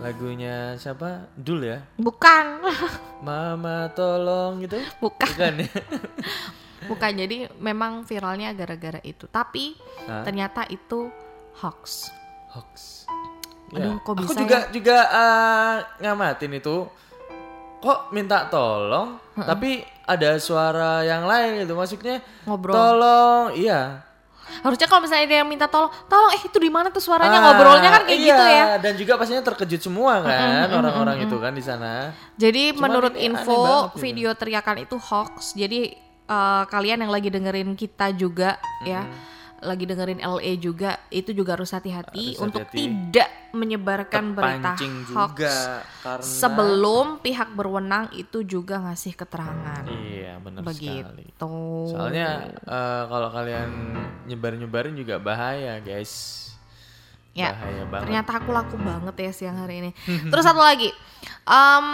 Lagunya 0.00 0.74
siapa? 0.76 1.28
Dul 1.36 1.68
ya. 1.68 1.78
Bukan. 2.00 2.64
Mama 3.26 3.92
tolong 3.92 4.64
gitu. 4.64 4.80
Bukan. 4.98 5.28
Bukan 5.28 5.54
ya. 5.62 5.70
Bukan. 6.90 7.12
Jadi 7.14 7.36
memang 7.60 8.02
viralnya 8.02 8.50
gara-gara 8.56 8.98
itu. 9.04 9.28
Tapi 9.28 9.76
Hah? 10.08 10.24
ternyata 10.24 10.64
itu 10.66 11.12
hoax. 11.60 12.08
Hoax. 12.56 13.04
Aduh, 13.72 13.96
kok 14.04 14.12
Aku 14.12 14.28
bisa 14.28 14.36
juga 14.36 14.58
ya? 14.58 14.68
juga 14.68 14.98
eh, 15.08 15.74
ngamatin 16.04 16.52
itu. 16.52 16.76
Kok 17.82 18.14
minta 18.14 18.46
tolong, 18.46 19.18
tapi 19.34 19.82
ada 20.06 20.38
suara 20.38 21.02
yang 21.02 21.26
lain 21.26 21.66
gitu. 21.66 21.74
Maksudnya 21.74 22.22
Ngobrol. 22.46 22.70
tolong, 22.70 23.44
iya. 23.58 24.06
Harusnya 24.62 24.86
kalau 24.86 25.02
misalnya 25.02 25.26
dia 25.26 25.38
yang 25.42 25.50
minta 25.50 25.66
tolong, 25.66 25.90
tolong 26.06 26.30
eh 26.36 26.42
itu 26.44 26.58
di 26.58 26.70
mana 26.70 26.88
tuh 26.92 27.02
suaranya 27.02 27.38
Ah, 27.38 27.42
ngobrolnya 27.50 27.90
kan 27.90 28.02
kayak 28.06 28.18
iya, 28.20 28.26
gitu 28.30 28.44
ya. 28.46 28.64
Dan 28.78 28.92
juga 28.94 29.12
pastinya 29.18 29.42
terkejut 29.42 29.80
semua 29.80 30.22
kan 30.22 30.68
orang-orang 30.70 31.24
itu 31.24 31.36
kan 31.40 31.52
di 31.52 31.64
sana. 31.64 32.14
Jadi 32.36 32.74
Cuman 32.74 32.80
menurut 32.88 33.14
info 33.16 33.90
gitu. 33.92 33.98
video 33.98 34.30
teriakan 34.34 34.84
itu 34.84 34.96
hoax. 34.98 35.54
Jadi 35.54 35.94
eh, 36.26 36.62
kalian 36.70 37.02
yang 37.02 37.12
lagi 37.12 37.28
dengerin 37.28 37.74
kita 37.74 38.14
juga 38.14 38.56
ya, 38.86 39.02
lagi 39.62 39.84
dengerin 39.86 40.18
LA 40.18 40.58
juga 40.58 40.98
itu 41.08 41.30
juga 41.30 41.54
harus 41.54 41.70
hati-hati 41.70 42.36
untuk 42.42 42.66
hati-hati. 42.66 42.82
tidak 42.82 43.30
menyebarkan 43.54 44.34
berita 44.34 44.74
hoax 44.74 45.38
juga 45.38 45.54
karena 46.02 46.24
sebelum 46.24 47.06
pihak 47.22 47.48
berwenang 47.54 48.10
itu 48.16 48.42
juga 48.42 48.82
ngasih 48.82 49.14
keterangan. 49.14 49.86
Iya, 49.86 50.42
benar 50.42 50.66
sekali. 50.66 51.22
Begitu. 51.22 51.54
Soalnya 51.94 52.28
eh, 52.58 53.02
kalau 53.06 53.28
kalian 53.30 53.70
nyebar-nyebarin 54.26 54.98
juga 54.98 55.22
bahaya, 55.22 55.78
guys. 55.78 56.42
Ya, 57.32 57.56
bahaya 57.56 57.84
banget. 57.88 58.04
Ternyata 58.08 58.30
aku 58.44 58.50
laku 58.52 58.76
banget 58.76 59.14
ya 59.16 59.30
siang 59.32 59.56
hari 59.62 59.80
ini. 59.80 59.90
Terus 60.32 60.44
satu 60.44 60.60
lagi, 60.60 60.92
Em, 61.46 61.86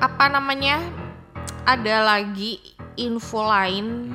apa 0.00 0.24
namanya? 0.28 0.80
Ada 1.64 2.02
lagi 2.04 2.60
info 2.96 3.44
lain. 3.44 4.12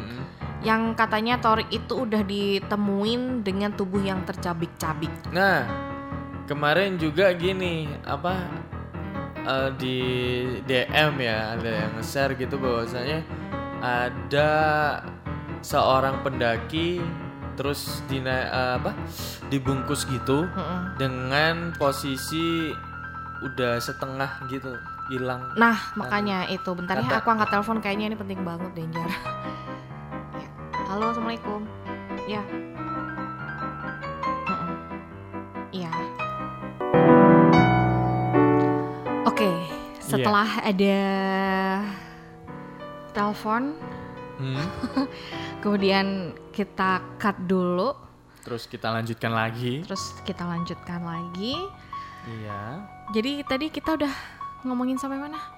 Yang 0.65 0.97
katanya 0.97 1.37
Torik 1.37 1.69
itu 1.69 1.93
udah 2.09 2.25
ditemuin 2.25 3.45
dengan 3.45 3.69
tubuh 3.77 4.01
yang 4.01 4.25
tercabik-cabik. 4.25 5.13
Nah, 5.29 5.69
kemarin 6.49 6.97
juga 6.97 7.29
gini, 7.37 7.85
apa 8.01 8.49
eh, 9.45 9.69
di 9.77 9.99
DM 10.65 11.21
ya 11.21 11.53
ada 11.53 11.69
yang 11.85 11.93
share 12.01 12.33
gitu 12.33 12.57
bahwasanya 12.57 13.21
ada 13.85 14.51
seorang 15.61 16.25
pendaki 16.25 16.97
terus 17.55 18.01
dina 18.09 18.49
eh, 18.49 18.73
apa 18.81 18.91
dibungkus 19.53 20.09
gitu 20.09 20.49
Mm-mm. 20.49 20.97
dengan 20.97 21.77
posisi 21.77 22.73
udah 23.45 23.77
setengah 23.77 24.49
gitu 24.49 24.73
hilang. 25.13 25.53
Nah, 25.53 25.77
makanya 25.93 26.49
itu 26.49 26.73
bentar 26.73 26.97
ya 26.97 27.21
aku 27.21 27.29
angkat 27.29 27.53
telepon 27.53 27.77
kayaknya 27.77 28.09
ini 28.09 28.17
penting 28.17 28.41
banget 28.41 28.73
Danger. 28.73 29.05
Halo, 30.85 31.11
Assalamualaikum. 31.11 31.61
Ya. 32.25 32.41
Iya. 35.69 35.91
Oke, 39.25 39.49
setelah 39.99 40.47
ada 40.61 40.97
telepon, 43.11 43.75
Hmm. 44.35 44.59
kemudian 45.63 46.35
kita 46.51 46.99
cut 47.15 47.39
dulu, 47.47 47.95
Terus 48.43 48.67
kita 48.67 48.91
lanjutkan 48.91 49.31
lagi. 49.31 49.79
terus 49.81 50.11
kita 50.21 50.43
lanjutkan 50.43 51.01
lagi. 51.01 51.55
Iya. 52.27 52.83
Jadi 53.15 53.31
tadi 53.47 53.65
kita 53.71 53.95
udah 53.95 54.11
ngomongin 54.67 54.99
sampai 54.99 55.17
mana? 55.17 55.39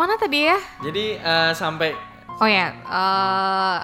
mana 0.00 0.16
tadi 0.16 0.48
ya? 0.48 0.58
Jadi 0.80 1.14
eh, 1.14 1.52
sampai 1.52 1.92
Oh 2.38 2.46
ya, 2.46 2.70
eh, 2.70 3.78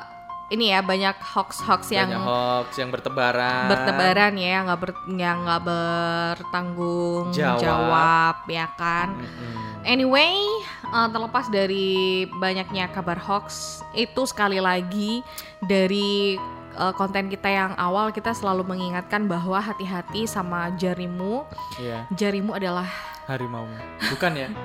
ini 0.54 0.70
ya 0.70 0.78
banyak 0.78 1.18
hoax-hoax 1.18 1.90
yang 1.90 2.06
banyak 2.06 2.22
hoax 2.22 2.68
yang 2.78 2.90
bertebaran. 2.94 3.66
bertebaran 3.66 4.32
ya, 4.38 4.62
nggak 4.62 4.78
ber, 4.78 4.90
yang 5.10 5.42
nggak 5.42 5.62
bertanggung 5.66 7.34
Jawab. 7.34 7.58
jawab. 7.58 8.36
ya 8.46 8.66
kan. 8.78 9.18
Mm-mm. 9.18 9.82
Anyway, 9.82 10.38
eh, 10.86 11.08
terlepas 11.10 11.50
dari 11.50 12.24
banyaknya 12.30 12.88
kabar 12.88 13.18
hoax, 13.18 13.82
itu 13.92 14.22
sekali 14.24 14.62
lagi 14.62 15.26
dari 15.60 16.38
eh, 16.74 16.92
konten 16.94 17.26
kita 17.26 17.50
yang 17.50 17.72
awal 17.74 18.14
kita 18.14 18.30
selalu 18.30 18.62
mengingatkan 18.62 19.26
bahwa 19.26 19.58
hati-hati 19.58 20.30
sama 20.30 20.70
jarimu. 20.78 21.42
Iya, 21.82 22.06
Jarimu 22.14 22.54
adalah 22.54 22.86
harimau. 23.26 23.66
Bukan 24.14 24.32
ya? 24.38 24.48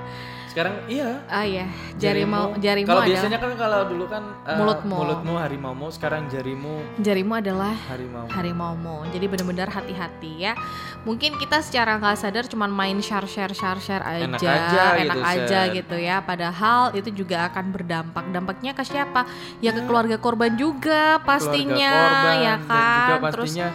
Sekarang 0.50 0.74
iya. 0.90 1.22
ah 1.30 1.46
ya, 1.46 1.62
jarimu 1.94 2.58
jarimu 2.58 2.90
Kalau 2.90 3.06
biasanya 3.06 3.38
kan 3.38 3.54
kalau 3.54 3.86
dulu 3.86 4.04
kan 4.10 4.22
eh, 4.42 4.58
Mulutmu. 4.58 4.96
mulutmu 4.98 5.34
harimaumu, 5.38 5.86
sekarang 5.88 6.26
jarimu 6.26 6.82
jarimu 6.98 7.38
adalah 7.38 7.70
harimau. 7.86 8.26
harimaumu. 8.26 9.06
Jadi 9.14 9.30
benar-benar 9.30 9.70
hati-hati 9.70 10.42
ya. 10.42 10.58
Mungkin 11.06 11.38
kita 11.38 11.62
secara 11.62 11.96
nggak 11.96 12.18
sadar 12.18 12.44
cuman 12.44 12.66
main 12.66 12.98
share 12.98 13.24
share 13.24 13.54
share 13.54 13.78
share 13.78 14.02
aja, 14.02 14.26
Enak 14.26 14.40
aja 14.42 14.82
enak 14.98 15.16
gitu, 15.16 15.20
aja 15.22 15.46
share. 15.62 15.74
gitu 15.78 15.96
ya. 15.96 16.16
Padahal 16.18 16.90
itu 16.92 17.10
juga 17.14 17.46
akan 17.46 17.64
berdampak. 17.70 18.24
Dampaknya 18.28 18.74
ke 18.74 18.82
siapa? 18.82 19.30
Ya 19.58 19.70
ke 19.70 19.86
keluarga 19.86 20.18
korban 20.18 20.58
juga 20.58 21.22
pastinya, 21.22 21.94
Keluarga 21.94 22.10
korban, 22.10 22.36
ya 22.42 22.54
dan 22.58 22.66
kan. 22.66 23.06
juga 23.06 23.28
Terus 23.30 23.50
pastinya 23.54 23.68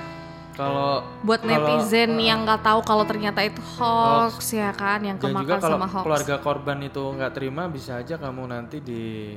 kalau 0.55 1.03
buat 1.21 1.41
netizen 1.41 2.15
eh, 2.15 2.27
yang 2.27 2.43
nggak 2.43 2.62
tahu 2.62 2.79
kalau 2.81 3.03
ternyata 3.03 3.39
itu 3.39 3.59
hoax, 3.75 4.51
ya 4.51 4.71
kan, 4.71 5.00
yang 5.00 5.15
dan 5.15 5.29
juga 5.29 5.35
kemakan 5.35 5.59
kalau 5.59 5.77
sama 5.77 5.88
hoax. 5.88 6.03
keluarga 6.03 6.35
korban 6.39 6.77
itu 6.81 7.03
nggak 7.05 7.31
terima 7.31 7.63
bisa 7.67 8.00
aja 8.00 8.15
kamu 8.15 8.43
nanti 8.45 8.79
di 8.79 9.35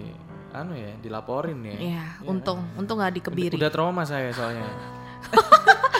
anu 0.50 0.72
ya 0.72 0.94
dilaporin 0.96 1.58
ya. 1.60 1.76
Ya, 1.92 2.04
untung, 2.22 2.64
untung 2.74 2.96
nggak 2.96 3.18
dikebiri. 3.18 3.54
Udah 3.54 3.68
trauma 3.68 4.02
saya 4.02 4.30
soalnya. 4.30 4.64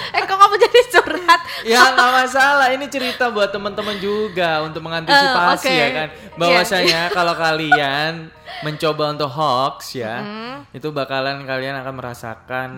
eh 0.09 0.23
kok 0.23 0.37
kamu 0.37 0.55
jadi 0.57 0.81
curhat? 0.91 1.41
ya 1.69 1.83
nggak 1.91 2.11
masalah 2.17 2.69
ini 2.71 2.87
cerita 2.87 3.29
buat 3.29 3.51
teman-teman 3.51 3.99
juga 3.99 4.63
untuk 4.63 4.81
mengantisipasi 4.81 5.67
Eh, 5.67 5.69
oke. 5.69 5.75
ya 5.75 5.89
kan 5.93 6.09
bahwasanya 6.39 7.01
kalau 7.11 7.35
kalian 7.35 8.31
mencoba 8.61 9.13
untuk 9.13 9.29
hoax 9.29 9.95
ya 9.95 10.17
Hmm. 10.19 10.57
itu 10.71 10.89
bakalan 10.89 11.45
kalian 11.45 11.77
akan 11.77 11.95
merasakan 11.95 12.71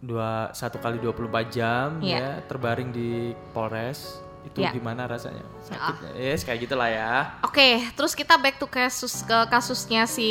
dua 0.00 0.48
satu 0.52 0.80
kali 0.80 0.96
24 0.96 1.52
jam 1.52 2.00
Iya. 2.00 2.16
ya 2.16 2.26
terbaring 2.48 2.88
di 2.90 3.10
Polres 3.52 4.20
itu 4.42 4.58
Iya. 4.58 4.72
gimana 4.72 5.04
rasanya 5.04 5.44
sakit 5.60 6.16
yes 6.16 6.42
kayak 6.42 6.64
gitulah 6.64 6.86
ya 6.86 7.38
Oke, 7.42 7.84
terus 7.92 8.12
kita 8.12 8.34
back 8.34 8.56
to 8.56 8.66
kasus 8.66 9.20
ke 9.20 9.38
kasusnya 9.46 10.06
si 10.06 10.30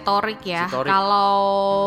Torik 0.00 0.40
ya. 0.42 0.64
Si 0.64 0.72
Torik. 0.72 0.86
Kalau 0.86 1.42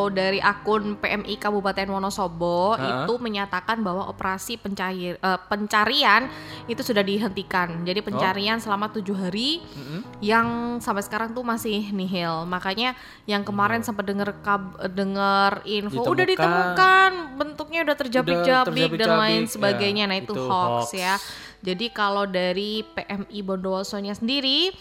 dari 0.09 0.37
akun 0.37 0.95
PMI 0.95 1.35
Kabupaten 1.37 1.87
Wonosobo 1.89 2.73
Ha-ha. 2.73 3.03
itu 3.03 3.13
menyatakan 3.17 3.79
bahwa 3.79 4.05
operasi 4.05 4.57
pencair, 4.57 5.15
eh, 5.15 5.39
pencarian 5.43 6.27
itu 6.65 6.81
sudah 6.81 7.01
dihentikan. 7.01 7.81
Jadi 7.81 7.99
Oh. 7.99 8.05
pencarian 8.05 8.57
selama 8.57 8.89
tujuh 8.89 9.15
hari 9.15 9.63
Mm-mm. 9.65 10.01
yang 10.19 10.47
sampai 10.77 11.01
sekarang 11.01 11.31
tuh 11.31 11.41
masih 11.41 11.89
nihil. 11.89 12.43
Makanya 12.45 12.93
yang 13.23 13.41
kemarin 13.41 13.79
sempat 13.79 14.03
denger 14.03 14.35
kab- 14.41 14.75
denger 14.85 15.63
info 15.65 16.03
udah 16.03 16.25
Ditemukan. 16.25 16.27
ditemukan 16.27 17.11
bentuknya 17.33 17.79
udah 17.81 17.95
terjabik-jabik 17.95 18.67
dan 18.93 19.07
terjabik-jabik, 19.07 19.21
lain 19.21 19.41
ya. 19.41 19.49
sebagainya. 19.49 20.03
Nah 20.05 20.17
itu, 20.17 20.33
Itu 20.33 20.43
hoax, 20.43 20.67
hoax. 20.85 20.91
ya. 20.93 21.15
Jadi 21.63 21.91
kalau 21.95 22.27
dari 22.27 22.83
PMI 22.83 23.39
Bondowosonya 23.39 24.11
sendiri 24.15 24.71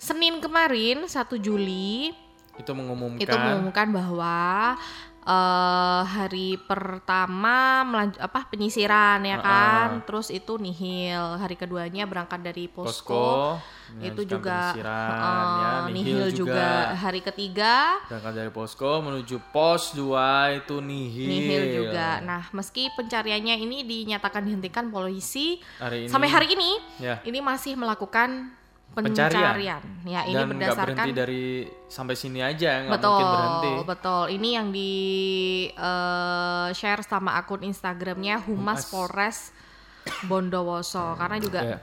Senin 0.00 0.40
kemarin 0.40 1.04
1 1.04 1.12
Juli 1.42 2.14
itu 2.56 2.72
mengumumkan. 2.76 3.20
itu 3.20 3.36
mengumumkan 3.36 3.88
bahwa 3.92 4.36
uh, 5.30 6.02
hari 6.02 6.58
pertama 6.58 7.86
melanjut 7.86 8.18
apa 8.18 8.50
penyisiran 8.50 9.22
ya 9.22 9.38
kan, 9.38 9.88
uh 9.88 9.94
-uh. 10.02 10.06
terus 10.06 10.28
itu 10.34 10.58
nihil. 10.58 11.38
Hari 11.38 11.54
keduanya 11.54 12.04
berangkat 12.10 12.42
dari 12.42 12.66
posko, 12.66 13.06
posko 13.06 14.02
itu 14.02 14.22
juga 14.26 14.74
uh, 14.74 14.82
ya, 14.82 15.70
nihil, 15.90 15.94
nihil 15.94 16.26
juga. 16.34 16.54
juga. 16.54 16.70
Hari 16.98 17.20
ketiga 17.22 17.74
berangkat 18.10 18.34
dari 18.34 18.50
posko 18.50 18.90
menuju 19.02 19.36
pos 19.54 19.94
dua 19.94 20.50
itu 20.54 20.82
nihil. 20.82 21.28
Nihil 21.30 21.62
juga. 21.86 22.18
Nah, 22.22 22.42
meski 22.50 22.90
pencariannya 22.98 23.56
ini 23.62 23.86
dinyatakan 23.86 24.42
dihentikan 24.42 24.90
polisi 24.90 25.62
hari 25.78 26.06
ini, 26.06 26.10
sampai 26.10 26.28
hari 26.28 26.48
ini, 26.54 26.70
ya. 26.98 27.22
ini 27.22 27.38
masih 27.38 27.78
melakukan 27.78 28.59
pencarian. 28.94 29.54
pencarian. 29.54 29.82
Ya, 30.02 30.20
ini 30.26 30.34
Dan 30.34 30.46
berdasarkan 30.54 30.86
berhenti 30.94 31.10
dari 31.14 31.44
sampai 31.86 32.14
sini 32.18 32.40
aja, 32.42 32.86
nggak 32.86 32.98
betul, 32.98 33.10
mungkin 33.10 33.26
berhenti. 33.30 33.72
Betul, 33.86 34.24
ini 34.34 34.48
yang 34.54 34.68
di 34.74 34.92
uh, 35.78 36.68
share 36.74 37.02
sama 37.06 37.38
akun 37.38 37.62
Instagramnya 37.62 38.42
Humas, 38.42 38.86
Humas. 38.86 38.90
Polres 38.90 39.38
Bondowoso 40.26 41.14
karena 41.14 41.36
juga 41.38 41.60
yeah. 41.76 41.80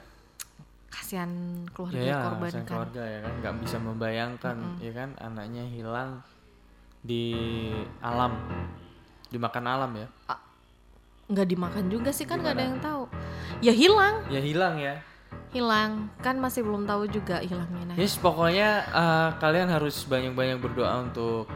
kasihan 0.90 1.32
keluarga 1.72 2.02
yeah, 2.02 2.22
korban 2.26 2.52
kan. 2.52 2.66
keluarga 2.66 3.04
ya 3.06 3.20
kan, 3.24 3.34
nggak 3.40 3.56
bisa 3.62 3.78
membayangkan 3.78 4.56
mm 4.58 4.68
-hmm. 4.68 4.84
ya 4.84 4.92
kan 4.92 5.10
anaknya 5.22 5.64
hilang 5.70 6.10
di 7.06 7.24
alam, 8.04 8.36
dimakan 9.32 9.66
alam 9.66 9.92
ya. 9.96 10.08
nggak 11.28 11.48
dimakan 11.48 11.92
juga 11.92 12.10
sih 12.16 12.24
kan 12.24 12.40
nggak 12.40 12.56
ada 12.56 12.64
yang 12.64 12.80
tahu. 12.80 13.04
Ya 13.60 13.76
hilang. 13.76 14.16
Ya 14.32 14.40
hilang 14.40 14.80
ya 14.80 14.96
hilang 15.58 16.14
kan 16.22 16.38
masih 16.38 16.62
belum 16.62 16.86
tahu 16.86 17.10
juga 17.10 17.42
hilangnya. 17.42 17.94
Nah. 17.94 17.96
Yes 17.98 18.16
pokoknya 18.22 18.86
uh, 18.94 19.30
kalian 19.42 19.74
harus 19.74 20.06
banyak-banyak 20.06 20.62
berdoa 20.62 21.10
untuk 21.10 21.50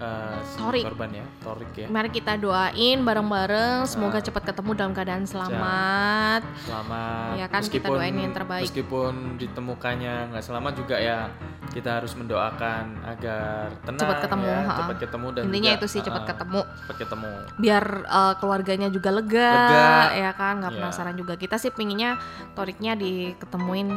uh, 0.00 0.38
Torik. 0.56 0.84
korban 0.86 1.10
ya, 1.10 1.26
Torik 1.42 1.72
ya. 1.76 1.86
Mari 1.90 2.08
kita 2.10 2.38
doain 2.38 2.98
bareng-bareng, 3.02 3.86
semoga 3.86 4.18
uh, 4.18 4.24
cepat 4.24 4.54
ketemu 4.54 4.70
dalam 4.74 4.92
keadaan 4.92 5.24
selamat. 5.28 6.42
Selamat. 6.66 7.32
Ya 7.38 7.46
kan 7.50 7.60
meskipun, 7.62 7.82
kita 7.82 7.88
doain 7.90 8.16
yang 8.16 8.34
terbaik. 8.34 8.64
Meskipun 8.66 9.14
ditemukannya 9.38 10.14
nggak 10.34 10.44
selamat 10.44 10.72
juga 10.78 10.96
ya, 10.98 11.28
kita 11.70 12.02
harus 12.02 12.12
mendoakan 12.18 12.84
agar 13.04 13.74
tenang. 13.84 14.02
Cepat 14.02 14.18
ketemu. 14.26 14.46
Ya, 14.46 14.60
cepat 14.70 14.96
ketemu 14.98 15.26
dan 15.30 15.42
intinya 15.50 15.72
juga, 15.74 15.80
itu 15.82 15.86
sih 15.90 16.00
cepat 16.02 16.22
uh, 16.22 16.28
ketemu. 16.34 16.60
Cepat 16.64 16.96
ketemu. 17.06 17.30
Biar 17.60 17.84
uh, 18.08 18.34
keluarganya 18.38 18.88
juga 18.90 19.10
lega, 19.14 19.52
lega. 19.54 19.92
ya 20.14 20.30
kan, 20.34 20.62
nggak 20.62 20.72
yeah. 20.72 20.80
penasaran 20.82 21.14
juga. 21.14 21.34
Kita 21.38 21.56
sih 21.60 21.70
pinginnya 21.74 22.16
Toriknya 22.54 22.94
diketemuin 22.94 23.88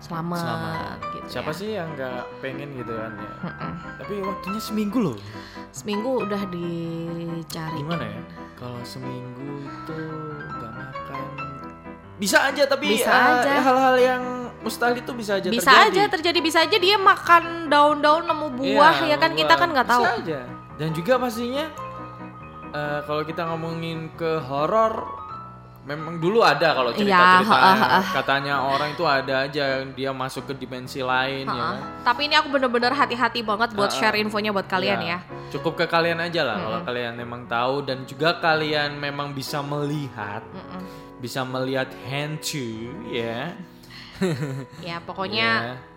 selamat, 0.00 0.40
selamat. 0.40 0.96
gitu 1.12 1.26
siapa 1.28 1.52
ya. 1.52 1.58
sih 1.60 1.68
yang 1.76 1.88
nggak 1.94 2.20
pengen 2.40 2.68
gitu 2.74 2.92
kan 2.96 3.12
ya 3.14 3.32
Mm-mm. 3.44 3.72
tapi 4.00 4.14
waktunya 4.24 4.60
seminggu 4.60 4.98
loh 4.98 5.16
seminggu 5.70 6.10
udah 6.24 6.42
dicari 6.48 7.78
gimana 7.78 8.04
ya 8.08 8.22
kalau 8.56 8.80
seminggu 8.82 9.64
itu 9.64 9.98
nggak 10.56 10.72
makan 10.72 11.24
bisa 12.20 12.38
aja 12.48 12.62
tapi 12.68 12.84
bisa 12.96 13.12
uh, 13.12 13.40
aja. 13.40 13.52
hal-hal 13.60 13.96
yang 13.96 14.22
mustahil 14.60 14.96
itu 15.00 15.12
bisa 15.16 15.40
aja 15.40 15.48
bisa 15.48 15.72
terjadi. 15.72 15.88
aja 15.88 16.02
terjadi 16.12 16.38
bisa 16.44 16.58
aja 16.64 16.76
dia 16.76 16.96
makan 17.00 17.72
daun-daun 17.72 18.24
nemu 18.28 18.48
buah 18.60 18.96
iya, 19.04 19.16
ya 19.16 19.16
kan 19.16 19.32
buah. 19.32 19.40
kita 19.40 19.54
kan 19.56 19.68
nggak 19.72 19.88
tahu 19.88 20.04
bisa 20.04 20.16
aja 20.20 20.40
dan 20.76 20.88
juga 20.96 21.12
pastinya 21.20 21.64
uh, 22.72 23.00
kalau 23.04 23.22
kita 23.24 23.42
ngomongin 23.48 24.12
ke 24.16 24.40
horor 24.44 25.19
memang 25.80 26.20
dulu 26.20 26.44
ada 26.44 26.76
kalau 26.76 26.92
cerita-cerita 26.92 27.56
ya, 27.56 28.00
katanya 28.12 28.54
orang 28.68 28.92
itu 28.92 29.04
ada 29.08 29.48
aja 29.48 29.80
yang 29.80 29.96
dia 29.96 30.10
masuk 30.12 30.52
ke 30.52 30.54
dimensi 30.60 31.00
lain 31.00 31.48
ha, 31.48 31.54
ya. 31.56 31.62
Kan? 31.64 31.78
Tapi 32.04 32.20
ini 32.28 32.34
aku 32.36 32.48
bener-bener 32.52 32.92
hati-hati 32.92 33.40
banget 33.40 33.72
buat 33.72 33.88
ha, 33.88 33.96
share 33.96 34.20
infonya 34.20 34.52
buat 34.52 34.68
kalian 34.68 35.00
ya. 35.00 35.18
ya. 35.24 35.48
Cukup 35.48 35.80
ke 35.80 35.88
kalian 35.88 36.20
aja 36.20 36.44
lah 36.44 36.56
hmm. 36.60 36.64
kalau 36.68 36.80
kalian 36.84 37.12
memang 37.16 37.42
tahu 37.48 37.74
dan 37.88 38.04
juga 38.04 38.36
kalian 38.38 39.00
memang 39.00 39.32
bisa 39.32 39.64
melihat, 39.64 40.44
hmm. 40.52 40.84
bisa 41.18 41.40
melihat 41.48 41.88
hantu 42.06 42.92
ya. 43.08 43.56
ya 44.84 44.96
pokoknya. 45.00 45.50
Yeah 45.80 45.89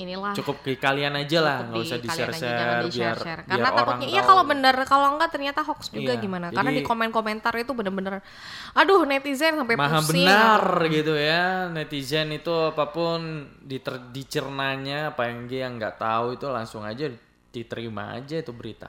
inilah. 0.00 0.32
Cukup 0.32 0.64
ke 0.64 0.80
kalian 0.80 1.12
aja 1.12 1.38
lah 1.44 1.56
nggak 1.68 1.82
usah 1.84 1.98
di 2.00 2.08
share 2.08 2.32
share 2.32 2.88
biar, 2.88 3.16
karena 3.44 3.68
biar 3.68 3.76
takutnya 3.76 4.08
iya 4.08 4.22
kalau 4.24 4.44
bener 4.48 4.74
kalau 4.88 5.06
enggak 5.14 5.30
ternyata 5.36 5.60
hoax 5.60 5.92
juga 5.92 6.16
iya, 6.16 6.22
gimana? 6.22 6.48
Karena 6.48 6.72
di 6.72 6.82
komen 6.82 7.12
komentar 7.12 7.52
itu 7.60 7.72
bener-bener 7.76 8.24
aduh 8.72 9.04
netizen 9.04 9.60
sampai 9.60 9.76
maha 9.76 10.00
pusing 10.00 10.24
benar 10.24 10.64
gitu 10.88 11.14
ya 11.18 11.68
netizen 11.68 12.32
itu 12.32 12.52
apa 12.72 12.88
pun 12.88 13.50
diter, 13.60 14.00
dicernanya 14.10 15.12
apa 15.12 15.28
yang 15.28 15.44
dia 15.44 15.68
nggak 15.68 16.00
tahu 16.00 16.40
itu 16.40 16.46
langsung 16.48 16.82
aja 16.82 17.12
diterima 17.52 18.16
aja 18.16 18.40
itu 18.40 18.52
berita. 18.56 18.88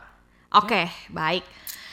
Oke 0.56 0.68
okay, 0.72 0.86
ya. 0.88 1.12
baik. 1.12 1.44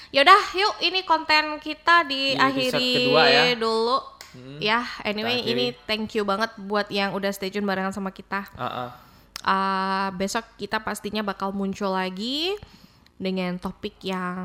Yaudah 0.08 0.42
yuk 0.56 0.74
ini 0.88 1.04
konten 1.04 1.60
kita 1.60 2.06
diakhiri 2.08 2.80
di 2.80 3.12
ya. 3.12 3.52
dulu. 3.58 3.98
Hmm, 4.28 4.60
ya 4.60 4.84
anyway 5.08 5.40
ini 5.40 5.72
thank 5.88 6.12
you 6.12 6.20
banget 6.20 6.52
buat 6.60 6.92
yang 6.92 7.16
udah 7.16 7.32
stay 7.32 7.48
tune 7.48 7.64
barengan 7.64 7.96
sama 7.96 8.12
kita. 8.12 8.44
Uh 8.54 8.64
-uh 8.64 9.07
uh, 9.48 10.08
besok 10.12 10.44
kita 10.60 10.84
pastinya 10.84 11.24
bakal 11.24 11.56
muncul 11.56 11.96
lagi 11.96 12.52
dengan 13.18 13.56
topik 13.58 13.98
yang 14.04 14.38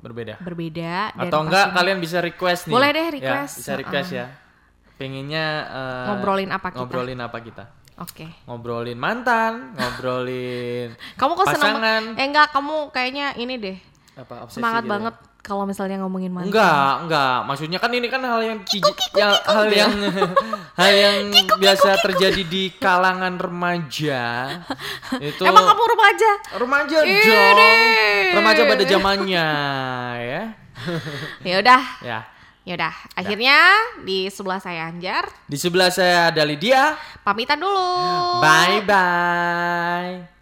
berbeda. 0.00 0.40
Berbeda. 0.42 1.14
Atau 1.14 1.46
enggak 1.46 1.76
kalian 1.76 1.98
bisa 2.00 2.18
request 2.24 2.66
nih. 2.66 2.74
Boleh 2.74 2.90
deh 2.90 3.06
request. 3.20 3.54
Ya, 3.54 3.62
bisa 3.62 3.72
request 3.78 4.08
uh 4.10 4.14
-uh. 4.16 4.20
ya. 4.20 4.26
Pengennya 4.98 5.46
uh, 5.70 6.06
ngobrolin 6.12 6.50
apa 6.50 6.68
kita? 6.72 6.78
Ngobrolin 6.82 7.20
apa 7.22 7.38
kita? 7.40 7.64
Oke. 8.00 8.26
Okay. 8.26 8.30
Ngobrolin 8.48 8.98
mantan, 8.98 9.76
ngobrolin 9.76 10.96
kamu 11.20 11.32
kok 11.36 11.46
pasangan. 11.52 11.76
Seneng, 11.78 12.02
eh 12.18 12.26
enggak, 12.26 12.48
kamu 12.50 12.76
kayaknya 12.90 13.26
ini 13.38 13.54
deh. 13.60 13.76
Apa 14.18 14.50
Semangat 14.50 14.84
gitu 14.84 14.92
ya? 14.92 15.29
Kalau 15.50 15.66
misalnya 15.66 15.98
ngomongin 15.98 16.30
mantan. 16.30 16.54
Enggak, 16.54 16.92
enggak. 17.02 17.36
Maksudnya 17.50 17.78
kan 17.82 17.90
ini 17.90 18.06
kan 18.06 18.22
hal 18.22 18.38
yang 18.38 18.62
cici, 18.62 18.86
ya, 19.18 19.34
hal 19.42 19.66
yang 19.66 19.90
hal 20.78 20.92
yang 20.94 21.34
biasa 21.58 21.98
terjadi 21.98 22.46
di 22.46 22.70
kalangan 22.78 23.34
remaja. 23.34 24.46
Itu 25.18 25.42
Emang 25.42 25.66
kamu 25.66 25.82
remaja? 25.98 26.30
Remaja 26.54 26.98
dong. 27.02 27.10
Remaja 28.38 28.62
pada 28.62 28.84
zamannya 28.86 29.46
ya. 30.30 30.42
ya 31.42 31.54
udah. 31.58 31.82
Ya. 32.06 32.20
Ya 32.60 32.76
udah, 32.76 32.94
akhirnya 33.16 33.56
di 34.04 34.28
sebelah 34.30 34.60
saya 34.62 34.86
Anjar. 34.86 35.26
Di 35.48 35.56
sebelah 35.58 35.90
saya 35.90 36.30
ada 36.30 36.44
Lydia. 36.46 36.94
Pamitan 37.26 37.58
dulu. 37.58 38.38
Bye 38.38 38.84
bye. 38.86 40.39